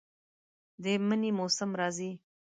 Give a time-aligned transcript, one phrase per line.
[0.83, 2.11] د منی موسم راځي